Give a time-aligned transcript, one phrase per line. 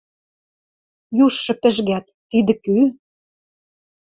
[1.23, 2.75] Южшы пӹжгӓт: «Тидӹ кӱ?»